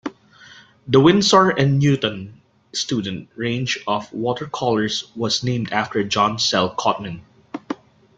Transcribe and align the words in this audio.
The 0.87 0.99
Winsor 0.99 1.49
and 1.51 1.77
Newton 1.77 2.41
student 2.73 3.29
range 3.35 3.77
of 3.85 4.11
watercolours 4.11 5.11
was 5.15 5.43
named 5.43 5.71
after 5.71 6.03
John 6.03 6.39
Sell 6.39 6.73
Cotman. 6.75 7.21